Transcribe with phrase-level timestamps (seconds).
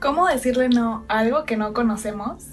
[0.00, 2.44] ¿Cómo decirle no a algo que no conocemos?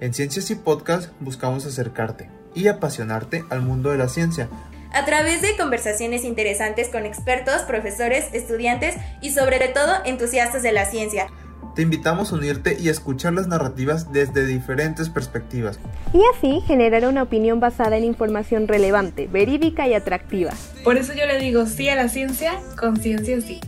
[0.00, 4.48] En Ciencias y Podcast buscamos acercarte y apasionarte al mundo de la ciencia.
[4.92, 10.84] A través de conversaciones interesantes con expertos, profesores, estudiantes y sobre todo entusiastas de la
[10.84, 11.26] ciencia.
[11.74, 15.80] Te invitamos a unirte y a escuchar las narrativas desde diferentes perspectivas.
[16.14, 20.52] Y así generar una opinión basada en información relevante, verídica y atractiva.
[20.84, 23.60] Por eso yo le digo sí a la ciencia, con ciencia sí.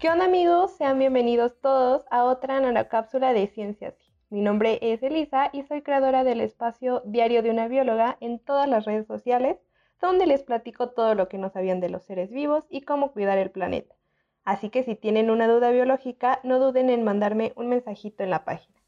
[0.00, 0.70] ¿Qué onda amigos?
[0.78, 3.94] Sean bienvenidos todos a otra cápsula de Ciencias.
[4.30, 8.66] Mi nombre es Elisa y soy creadora del espacio Diario de una Bióloga en todas
[8.66, 9.58] las redes sociales,
[10.00, 13.36] donde les platico todo lo que no sabían de los seres vivos y cómo cuidar
[13.36, 13.94] el planeta.
[14.42, 18.46] Así que si tienen una duda biológica, no duden en mandarme un mensajito en la
[18.46, 18.80] página.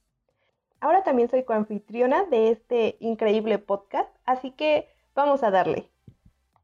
[0.81, 5.91] Ahora también soy coanfitriona de este increíble podcast, así que vamos a darle.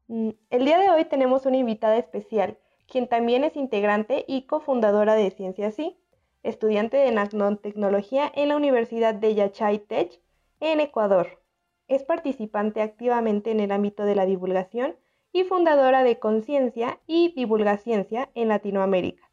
[0.07, 2.57] Mm, el día de hoy tenemos una invitada especial,
[2.89, 5.97] quien también es integrante y cofundadora de Ciencia Sí,
[6.43, 10.19] estudiante de nanotecnología en la Universidad de Yachay Tech
[10.59, 11.41] en Ecuador.
[11.87, 14.95] Es participante activamente en el ámbito de la divulgación
[15.31, 19.29] y fundadora de Conciencia y Divulgaciencia en Latinoamérica.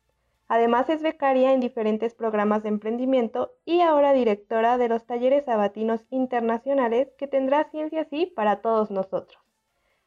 [0.49, 6.05] Además es becaria en diferentes programas de emprendimiento y ahora directora de los talleres sabatinos
[6.11, 9.43] internacionales que tendrá Ciencia Sí para todos nosotros.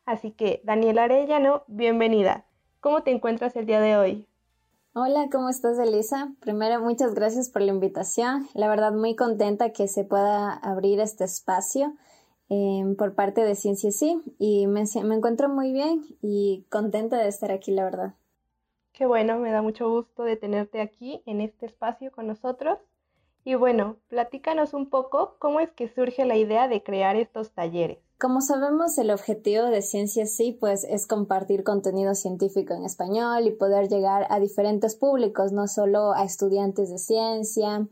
[0.05, 2.48] Así que, Daniela Arellano, bienvenida.
[2.79, 4.27] ¿Cómo te encuentras el día de hoy?
[4.93, 6.33] Hola, ¿cómo estás, Elisa?
[6.39, 8.47] Primero, muchas gracias por la invitación.
[8.53, 11.93] La verdad, muy contenta que se pueda abrir este espacio
[12.51, 17.27] Em, por parte de Ciencia Sí y me, me encuentro muy bien y contenta de
[17.27, 18.15] estar aquí, la verdad.
[18.91, 22.79] Qué bueno, me da mucho gusto de tenerte aquí en este espacio con nosotros.
[23.45, 27.99] Y bueno, platícanos un poco cómo es que surge la idea de crear estos talleres.
[28.19, 33.51] Como sabemos, el objetivo de Ciencia Sí pues es compartir contenido científico en español y
[33.51, 37.87] poder llegar a diferentes públicos, no solo a estudiantes de ciencia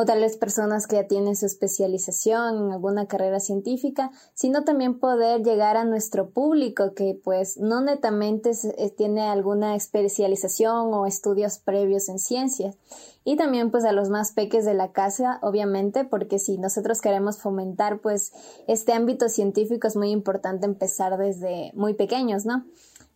[0.00, 5.00] o tal vez personas que ya tienen su especialización en alguna carrera científica, sino también
[5.00, 11.58] poder llegar a nuestro público que pues no netamente eh, tiene alguna especialización o estudios
[11.58, 12.76] previos en ciencias
[13.24, 17.38] y también pues a los más peques de la casa, obviamente, porque si nosotros queremos
[17.38, 18.32] fomentar pues
[18.68, 22.64] este ámbito científico es muy importante empezar desde muy pequeños, ¿no?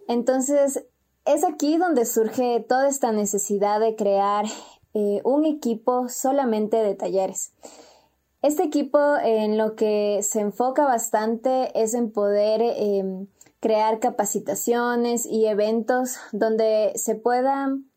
[0.08, 0.84] Entonces,
[1.26, 4.46] es aquí donde surge toda esta necesidad de crear
[4.94, 7.52] eh, un equipo solamente de talleres.
[8.42, 13.28] Este equipo en lo que se enfoca bastante es en poder em,
[13.60, 17.92] crear capacitaciones y eventos donde se puedan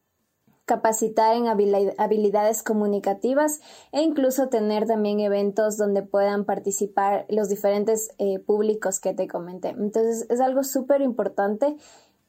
[0.65, 3.61] capacitar en habilidades comunicativas
[3.91, 9.69] e incluso tener también eventos donde puedan participar los diferentes eh, públicos que te comenté.
[9.69, 11.75] Entonces es algo súper importante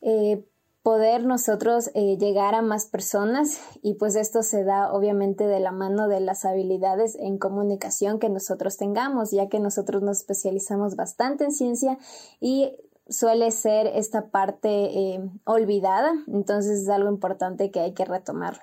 [0.03, 0.45] eh,
[0.87, 5.73] poder nosotros eh, llegar a más personas y pues esto se da obviamente de la
[5.73, 11.43] mano de las habilidades en comunicación que nosotros tengamos, ya que nosotros nos especializamos bastante
[11.43, 11.99] en ciencia
[12.39, 12.77] y
[13.09, 18.63] suele ser esta parte eh, olvidada, entonces es algo importante que hay que retomarlo.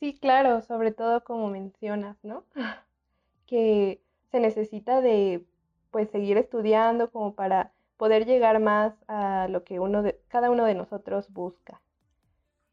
[0.00, 2.44] Sí, claro, sobre todo como mencionas, ¿no?
[3.46, 5.42] Que se necesita de
[5.90, 10.64] pues seguir estudiando como para poder llegar más a lo que uno de, cada uno
[10.64, 11.82] de nosotros busca.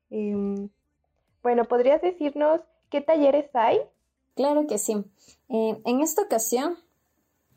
[0.09, 0.69] Em,
[1.43, 3.81] bueno, ¿podrías decirnos qué talleres hay?
[4.35, 5.03] Claro que sí.
[5.49, 6.77] Eh, en esta ocasión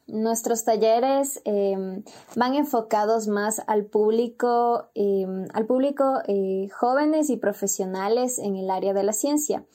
[0.08, 2.02] Nuestros talleres em,
[2.34, 8.94] van enfocados más al público, em, al público eh, jóvenes y profesionales en el área
[8.94, 9.66] de la ciencia.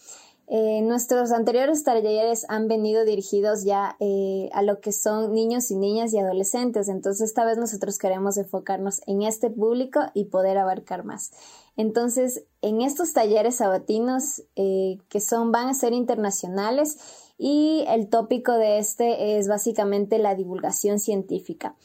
[0.48, 5.76] Eh, nuestros anteriores talleres han venido dirigidos ya eh, a lo que son niños y
[5.76, 11.06] niñas y adolescentes, entonces esta vez nosotros queremos enfocarnos en este público y poder abarcar
[11.06, 11.32] más.
[11.76, 16.98] Entonces, en estos talleres sabatinos que son, van a ser internacionales,
[17.38, 21.76] y el tópico de este es básicamente la divulgación científica.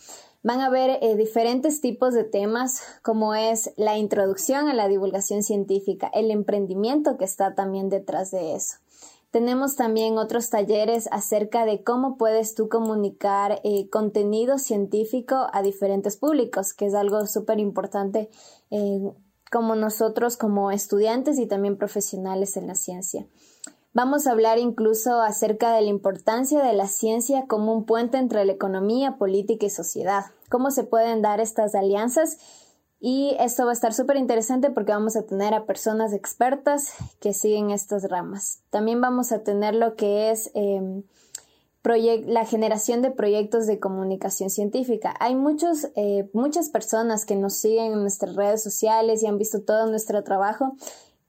[0.48, 5.42] Van a haber eh, diferentes tipos de temas como es la introducción a la divulgación
[5.42, 8.78] científica, el emprendimiento que está también detrás de eso.
[9.30, 16.16] Tenemos también otros talleres acerca de cómo puedes tú comunicar eh, contenido científico a diferentes
[16.16, 18.30] públicos, que es algo súper importante
[18.70, 19.00] eh,
[19.52, 23.26] como nosotros como estudiantes y también profesionales en la ciencia.
[23.94, 28.44] Vamos a hablar incluso acerca de la importancia de la ciencia como un puente entre
[28.44, 30.26] la economía, política y sociedad.
[30.50, 32.38] Cómo se pueden dar estas alianzas
[33.00, 37.32] y esto va a estar súper interesante porque vamos a tener a personas expertas que
[37.32, 38.60] siguen estas ramas.
[38.70, 41.04] También vamos a tener lo que es em,
[41.86, 45.14] la generación de proyectos de comunicación científica.
[45.20, 49.62] Hay muchos, eh, muchas personas que nos siguen en nuestras redes sociales y han visto
[49.62, 50.74] todo nuestro trabajo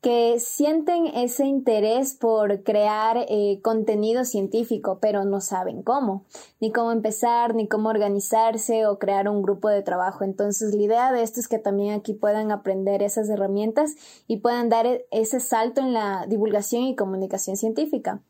[0.01, 6.25] que sienten ese interés por crear eh, contenido científico, pero no saben cómo,
[6.61, 10.23] ni cómo empezar, ni cómo organizarse o crear un grupo de trabajo.
[10.23, 13.95] Entonces, la idea de esto es que también aquí puedan aprender esas herramientas
[14.27, 18.21] y puedan dar e-, ese salto en la divulgación y comunicación científica.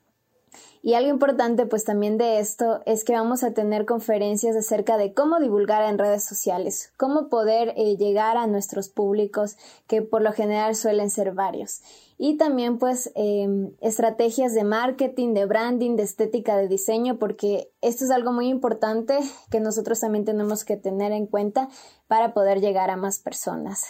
[0.81, 5.13] Y algo importante pues también de esto es que vamos a tener conferencias acerca de
[5.13, 10.31] cómo divulgar en redes sociales, cómo poder eh, llegar a nuestros públicos que por lo
[10.31, 11.81] general suelen ser varios.
[12.17, 18.05] Y también pues em, estrategias de marketing, de branding, de estética, de diseño, porque esto
[18.05, 21.69] es algo muy importante que nosotros también tenemos que tener en cuenta
[22.07, 23.89] para poder llegar a más personas.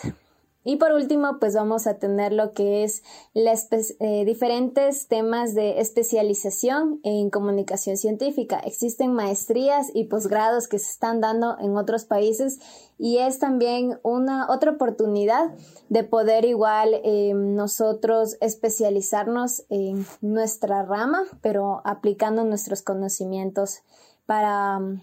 [0.70, 3.02] Y por último, pues vamos a tener lo que es
[3.34, 8.60] eh, diferentes temas de especialización en comunicación científica.
[8.60, 12.60] Existen maestrías y posgrados que se están dando en otros países
[13.00, 15.56] y es también una otra oportunidad
[15.90, 23.80] de poder igual eh, nosotros especializarnos en nuestra rama, pero aplicando nuestros conocimientos
[24.28, 25.02] para um,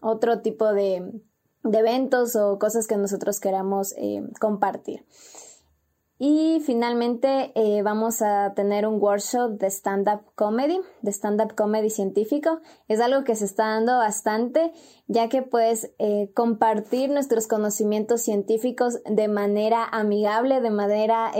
[0.00, 1.20] otro tipo de
[1.64, 5.04] de eventos o cosas que nosotros queramos eh, compartir.
[6.18, 12.60] Y finalmente eh, vamos a tener un workshop de stand-up comedy, de stand-up comedy científico.
[12.86, 14.72] Es algo que se está dando bastante,
[15.08, 21.32] ya que pues eh, compartir nuestros conocimientos científicos de manera amigable, de manera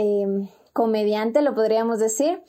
[0.73, 2.43] comediante, lo podríamos decir,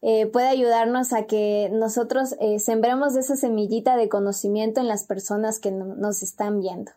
[0.00, 6.22] puede ayudarnos a que nosotros sembremos esa semillita de conocimiento en las personas que nos
[6.22, 6.92] están viendo.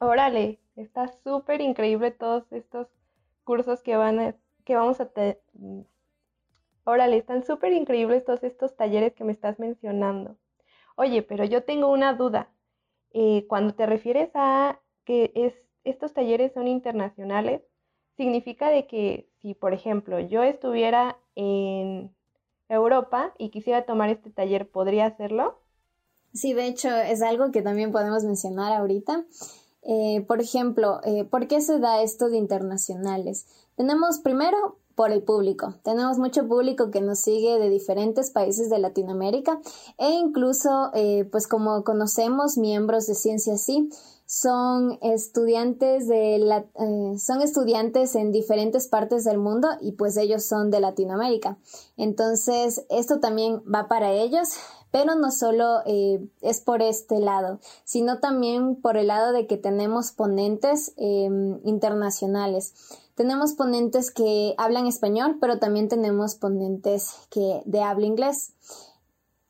[0.00, 2.88] Órale, está súper increíble todos estos
[3.44, 5.40] cursos que van que vamos a tener.
[6.84, 10.36] Órale, están súper increíbles todos estos talleres que me estás mencionando.
[10.96, 12.50] Oye, pero yo tengo una duda.
[13.12, 15.54] Eh, cuando te refieres a que es,
[15.84, 17.62] estos talleres son internacionales,
[18.16, 22.14] significa de que si, por ejemplo, yo estuviera en
[22.68, 25.58] Europa y quisiera tomar este taller, ¿podría hacerlo?
[26.32, 29.24] Sí, de hecho, es algo que también podemos mencionar ahorita.
[29.90, 33.46] Eh, por ejemplo, eh, ¿por qué se da esto de internacionales?
[33.74, 35.76] Tenemos primero por el público.
[35.82, 39.58] Tenemos mucho público que nos sigue de diferentes países de Latinoamérica
[39.96, 43.88] e incluso, eh, pues como conocemos, miembros de Ciencia Sí,
[44.26, 46.66] son estudiantes de la,
[47.16, 51.56] son estudiantes en diferentes partes del mundo y pues ellos son de Latinoamérica.
[51.96, 54.50] Entonces, esto también va para ellos
[54.90, 59.56] pero no solo eh, es por este lado, sino también por el lado de que
[59.56, 62.74] tenemos ponentes em, internacionales.
[63.14, 68.52] Tenemos ponentes que hablan español, pero también tenemos ponentes que de habla inglés.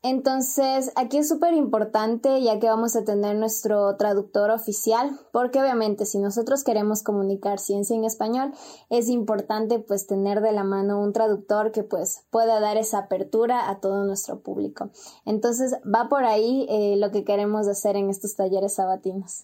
[0.01, 6.05] Entonces, aquí es súper importante ya que vamos a tener nuestro traductor oficial, porque obviamente
[6.05, 8.53] si nosotros queremos comunicar ciencia en español,
[8.89, 13.69] es importante pues tener de la mano un traductor que pues pueda dar esa apertura
[13.69, 14.89] a todo nuestro público.
[15.25, 19.43] Entonces, va por ahí eh, lo que queremos hacer en estos talleres sabatinos.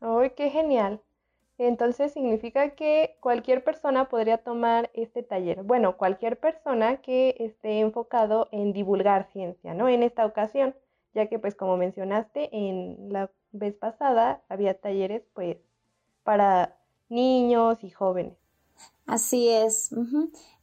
[0.00, 1.00] ¡Ay, qué genial!
[1.66, 5.62] Entonces significa que cualquier persona podría tomar este taller.
[5.62, 9.88] Bueno, cualquier persona que esté enfocado en divulgar ciencia, ¿no?
[9.88, 10.74] En esta ocasión,
[11.14, 15.56] ya que pues como mencionaste en la vez pasada había talleres pues
[16.24, 16.76] para
[17.08, 18.34] niños y jóvenes.
[19.06, 19.90] Así es.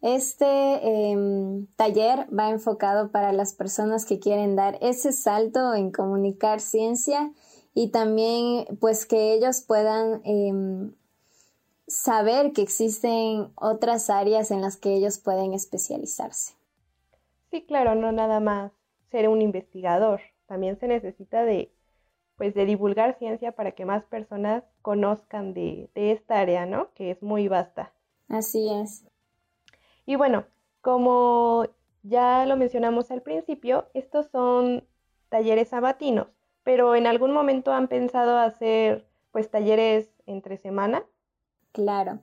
[0.01, 6.59] Este em, taller va enfocado para las personas que quieren dar ese salto en comunicar
[6.59, 7.31] ciencia
[7.79, 10.93] y también pues que ellos puedan em,
[11.88, 16.55] saber que existen otras áreas en las que ellos pueden especializarse.
[17.50, 18.74] Sí, claro, no nada más
[19.12, 21.71] ser un investigador, también se necesita de
[22.36, 26.93] pues de divulgar ciencia para que más personas conozcan de, de esta área, ¿no?
[26.95, 27.93] Que es muy vasta.
[28.27, 29.05] Así es.
[30.05, 30.43] Y bueno,
[30.81, 31.65] como
[32.03, 34.86] ya lo mencionamos al principio, estos son
[35.29, 36.27] talleres sabatinos
[36.69, 41.03] pero en algún momento han pensado hacer pues talleres entre semana.
[41.71, 42.19] Claro.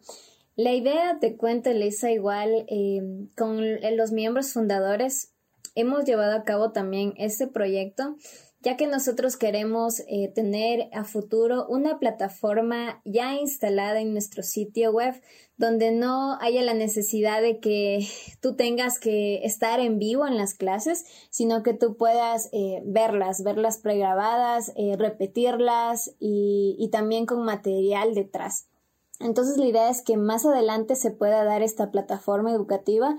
[0.54, 3.02] La idea, te cuento, Elisa, igual eh,
[3.36, 3.60] con
[3.96, 5.34] los miembros fundadores
[5.74, 8.14] hemos llevado a cabo también este proyecto
[8.66, 14.90] ya que nosotros queremos eh, tener a futuro una plataforma ya instalada en nuestro sitio
[14.90, 15.14] web
[15.56, 18.04] donde no haya la necesidad de que
[18.40, 23.44] tú tengas que estar en vivo en las clases, sino que tú puedas eh, verlas,
[23.44, 28.66] verlas pregrabadas, eh, repetirlas y, y también con material detrás.
[29.20, 33.16] Entonces la idea es que más adelante se pueda dar esta plataforma educativa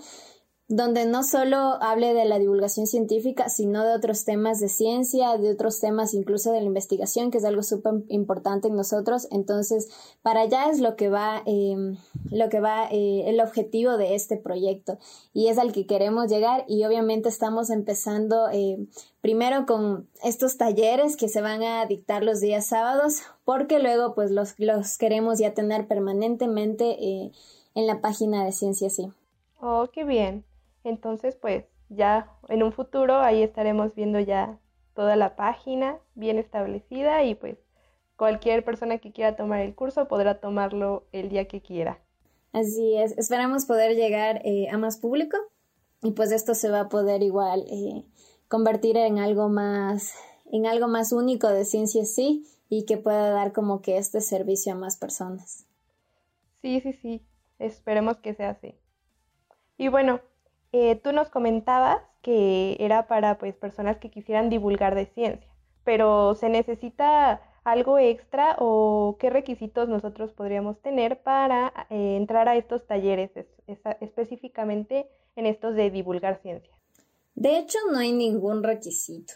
[0.69, 5.51] donde no solo hable de la divulgación científica, sino de otros temas de ciencia, de
[5.51, 9.29] otros temas incluso de la investigación, que es algo súper importante en nosotros.
[9.31, 9.87] Entonces,
[10.21, 11.97] para allá es lo que va, em,
[12.31, 14.97] lo que va eh, el objetivo de este proyecto
[15.33, 18.87] y es al que queremos llegar y obviamente estamos empezando em,
[19.21, 24.31] primero con estos talleres que se van a dictar los días sábados, porque luego pues
[24.31, 27.31] los, los queremos ya tener permanentemente eh,
[27.73, 29.09] en la página de Ciencia Sí.
[29.61, 30.43] Oh, qué bien.
[30.87, 34.59] Entonces, pues ya en un futuro ahí estaremos viendo ya
[34.93, 37.57] toda la página bien establecida y pues
[38.15, 41.99] cualquier persona que quiera tomar el curso podrá tomarlo el día que quiera.
[42.53, 45.37] Así es, esperamos poder llegar eh, a más público
[46.01, 48.05] y pues esto se va a poder igual eh,
[48.47, 50.15] convertir en algo más,
[50.51, 54.71] en algo más único de ciencia sí y que pueda dar como que este servicio
[54.71, 55.65] a más personas.
[56.61, 57.21] Sí, sí, sí,
[57.59, 58.75] esperemos que sea así.
[59.77, 60.21] Y bueno,
[60.71, 65.49] eh, tú nos comentabas que era para pues personas que quisieran divulgar de ciencia,
[65.83, 72.55] pero ¿se necesita algo extra o qué requisitos nosotros podríamos tener para eh, entrar a
[72.55, 73.31] estos talleres
[74.01, 76.73] específicamente en estos de divulgar ciencia?
[77.35, 79.33] De hecho, no hay ningún requisito.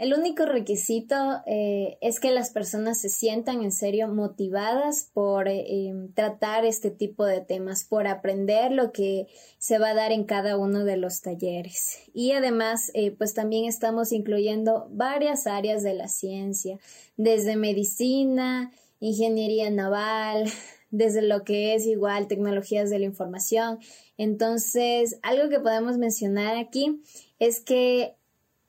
[0.00, 5.88] El único requisito eh, es que las personas se sientan en serio motivadas por eh,
[5.88, 9.26] em, tratar este tipo de temas, por aprender lo que
[9.58, 11.98] se va a dar en cada uno de los talleres.
[12.14, 16.78] Y además, eh, pues también estamos incluyendo varias áreas de la ciencia,
[17.18, 20.44] desde medicina, ingeniería naval,
[20.90, 23.80] desde lo que es igual tecnologías de la información.
[24.16, 27.02] Entonces, algo que podemos mencionar aquí
[27.38, 28.16] es que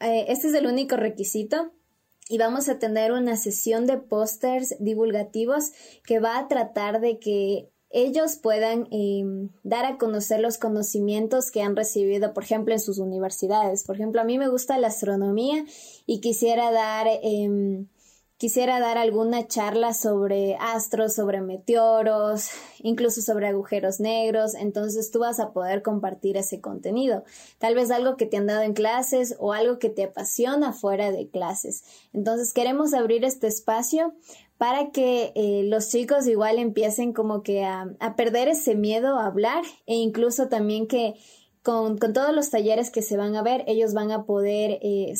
[0.01, 1.71] eh, este es el único requisito
[2.29, 5.71] y vamos a tener una sesión de pósters divulgativos
[6.05, 11.61] que va a tratar de que ellos puedan em, dar a conocer los conocimientos que
[11.61, 13.83] han recibido, por ejemplo, en sus universidades.
[13.83, 15.65] Por ejemplo, a mí me gusta la astronomía
[16.05, 17.87] y quisiera dar em,
[18.41, 25.39] quisiera dar alguna charla sobre astros, sobre meteoros, incluso sobre agujeros negros, entonces tú vas
[25.39, 27.23] a poder compartir ese contenido.
[27.59, 31.11] Tal vez algo que te han dado en clases o algo que te apasiona fuera
[31.11, 31.83] de clases.
[32.13, 34.15] Entonces queremos abrir este espacio
[34.57, 39.63] para que eh, los chicos igual empiecen como que a, perder ese miedo a hablar
[39.85, 41.13] e incluso también que
[41.61, 45.13] con, todos los talleres que se van a ver, ellos van a poder eh,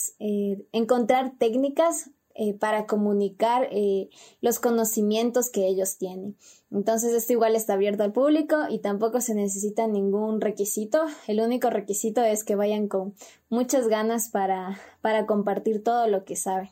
[0.72, 2.10] encontrar técnicas
[2.44, 4.10] eh, para comunicar eh,
[4.42, 6.36] los conocimientos que ellos tienen.
[6.72, 11.06] Entonces, esto igual está abierto al público y tampoco se necesita ningún requisito.
[11.28, 13.14] El único requisito es que vayan con
[13.50, 16.72] muchas ganas para, para compartir todo lo que saben.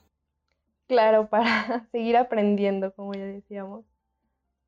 [0.88, 3.86] Claro, para seguir aprendiendo, como ya decíamos.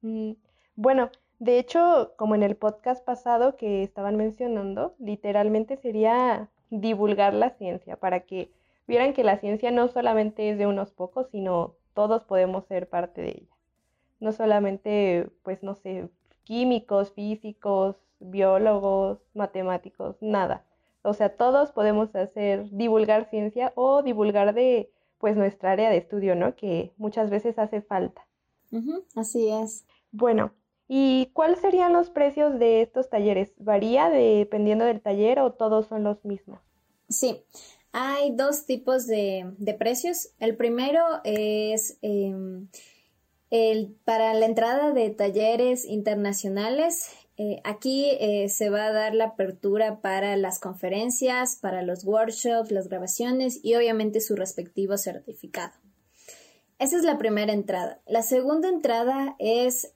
[0.03, 0.33] Mm,
[0.75, 7.49] bueno, de hecho, como en el podcast pasado que estaban mencionando, literalmente sería divulgar la
[7.57, 8.51] ciencia para que
[8.91, 13.21] vieran que la ciencia no solamente es de unos pocos, sino todos podemos ser parte
[13.21, 13.57] de ella.
[14.19, 16.09] No solamente, pues, no sé,
[16.43, 20.65] químicos, físicos, biólogos, matemáticos, nada.
[21.03, 26.35] O sea, todos podemos hacer, divulgar ciencia o divulgar de, pues, nuestra área de estudio,
[26.35, 26.55] ¿no?
[26.57, 28.27] Que muchas veces hace falta.
[29.15, 29.85] así es.
[30.11, 30.51] Bueno,
[30.89, 33.53] ¿y cuáles serían los precios de estos talleres?
[33.57, 36.59] ¿Varía dependiendo del taller o todos son los mismos?
[37.07, 37.43] Sí,
[37.93, 40.29] hay dos tipos de, precios.
[40.39, 42.67] El primero es em,
[43.49, 47.11] el, para la entrada de talleres internacionales.
[47.37, 52.71] Eh, aquí eh, se va a dar la apertura para las conferencias, para los workshops,
[52.71, 55.73] las grabaciones y obviamente su respectivo certificado.
[56.79, 58.01] Esa es la primera entrada.
[58.07, 59.93] La segunda entrada es,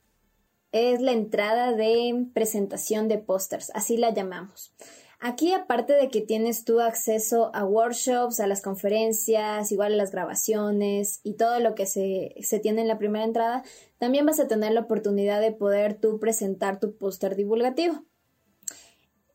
[0.71, 4.73] es la entrada de presentación de pósters, así la llamamos.
[5.19, 10.11] Aquí, aparte de que tienes tu acceso a workshops, a las conferencias, igual a las
[10.11, 13.63] grabaciones y todo lo que se, tiene en la primera entrada,
[13.97, 18.03] también vas a tener la oportunidad de poder tú presentar tu póster divulgativo.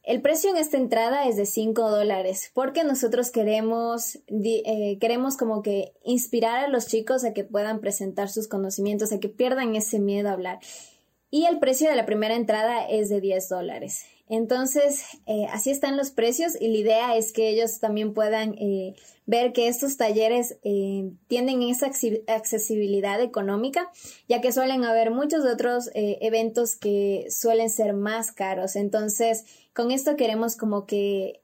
[0.02, 5.62] El precio en esta entrada es de 5 dólares porque nosotros queremos, eh, queremos como
[5.62, 9.98] que inspirar a los chicos a que puedan presentar sus conocimientos, a que pierdan ese
[9.98, 10.58] miedo a hablar.
[11.30, 14.04] Y el precio de la primera entrada es de 10 dólares.
[14.30, 18.94] Entonces, eh, así están los precios y la idea es que ellos también puedan eh,
[19.26, 21.90] ver que estos talleres eh, tienen esa
[22.28, 23.90] accesibilidad económica,
[24.28, 28.76] ya que suelen haber muchos otros eventos que suelen ser más caros.
[28.76, 31.42] Entonces, con esto queremos como que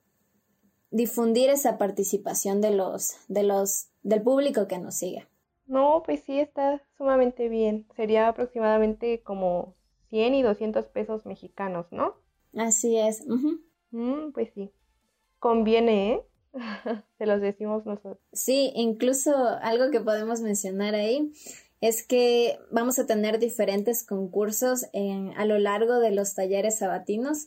[0.92, 5.26] difundir esa participación de los, de los, del público que nos sigue.
[5.66, 7.88] No, pues sí, está sumamente bien.
[7.96, 9.74] Sería aproximadamente como
[10.10, 12.24] 100 y 200 pesos mexicanos, ¿no?
[12.56, 13.24] Así es.
[13.90, 14.70] Mm, pues sí,
[15.38, 16.22] conviene, ¿eh?
[17.18, 18.18] Se los decimos nosotros.
[18.32, 21.32] Sí, incluso algo que podemos mencionar ahí
[21.80, 27.46] es que vamos a tener diferentes concursos en, a lo largo de los talleres sabatinos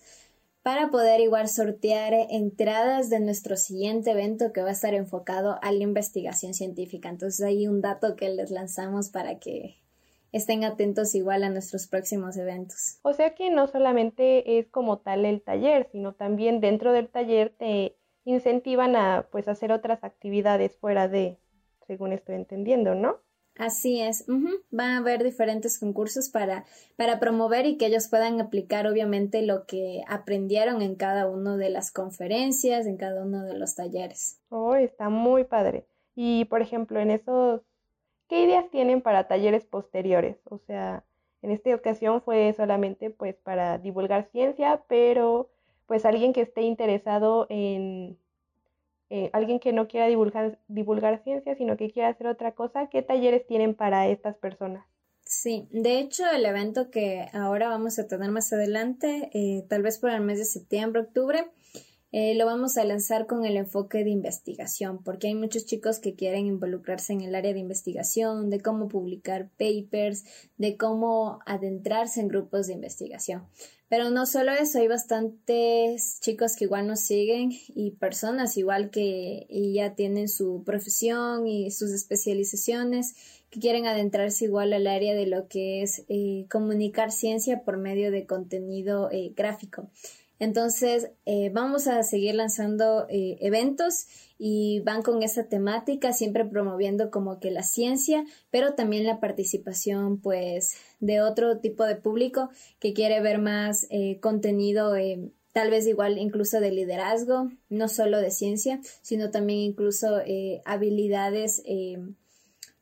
[0.61, 5.71] para poder igual sortear entradas de nuestro siguiente evento que va a estar enfocado a
[5.71, 7.09] la investigación científica.
[7.09, 9.77] Entonces hay un dato que les lanzamos para que
[10.31, 12.99] estén atentos igual a nuestros próximos eventos.
[13.01, 17.53] O sea que no solamente es como tal el taller, sino también dentro del taller
[17.57, 17.95] te
[18.25, 21.39] incentivan a pues hacer otras actividades fuera de,
[21.87, 23.17] según estoy entendiendo, ¿no?
[23.59, 24.25] Así es,
[24.71, 26.63] van a haber diferentes concursos para,
[26.95, 31.69] para promover y que ellos puedan aplicar obviamente lo que aprendieron en cada una de
[31.69, 34.39] las conferencias, en cada uno de los talleres.
[34.47, 35.85] Oh, está muy padre.
[36.15, 37.61] Y por ejemplo, en esos,
[38.29, 40.37] ¿qué ideas tienen para talleres posteriores?
[40.45, 41.03] O sea,
[41.41, 45.49] en esta ocasión fue solamente pues para divulgar ciencia, pero
[45.87, 48.17] pues alguien que esté interesado en
[49.09, 53.01] eh, alguien que no quiera divulgar, divulgar ciencia, sino que quiera hacer otra cosa, ¿qué
[53.01, 54.85] talleres tienen para estas personas?
[55.25, 59.97] Sí, de hecho el evento que ahora vamos a tener más adelante, eh, tal vez
[59.99, 61.51] por el mes de septiembre, octubre,
[62.11, 66.15] eh, lo vamos a lanzar con el enfoque de investigación, porque hay muchos chicos que
[66.15, 70.25] quieren involucrarse en el área de investigación, de cómo publicar papers,
[70.57, 73.43] de cómo adentrarse en grupos de investigación.
[73.89, 79.47] Pero no solo eso, hay bastantes chicos que igual nos siguen y personas igual que
[79.73, 83.15] ya tienen su profesión y sus especializaciones
[83.49, 88.11] que quieren adentrarse igual al área de lo que es eh, comunicar ciencia por medio
[88.11, 89.89] de contenido eh, gráfico.
[90.39, 97.11] Entonces, eh, vamos a seguir lanzando eh, eventos y van con esa temática, siempre promoviendo
[97.11, 102.93] como que la ciencia, pero también la participación, pues, de otro tipo de público que
[102.93, 104.93] quiere ver más eh, contenido,
[105.51, 110.21] tal vez igual incluso de liderazgo, no solo de ciencia, sino también incluso
[110.63, 111.61] habilidades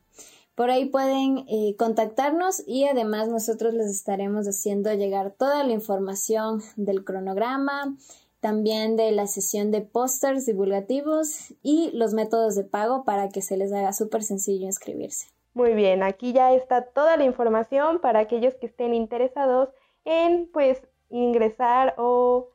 [0.56, 6.62] Por ahí pueden eh, contactarnos y además nosotros les estaremos haciendo llegar toda la información
[6.76, 7.96] del cronograma,
[8.42, 13.56] también de la sesión de pósters divulgativos y los métodos de pago para que se
[13.56, 15.28] les haga súper sencillo inscribirse.
[15.54, 19.70] Muy bien, aquí ya está toda la información para aquellos que estén interesados
[20.04, 22.50] en pues ingresar o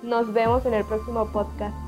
[0.00, 1.87] Nos vemos en el próximo podcast.